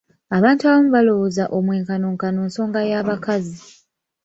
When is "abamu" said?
0.65-0.89